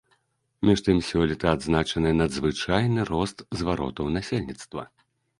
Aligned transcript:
Між 0.67 0.79
тым, 0.85 1.01
сёлета 1.09 1.51
адзначаны 1.57 2.13
надзвычайны 2.21 3.05
рост 3.11 3.43
зваротаў 3.61 4.09
насельніцтва. 4.15 4.83